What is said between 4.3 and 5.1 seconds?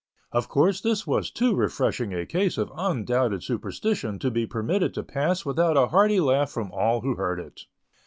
be permitted to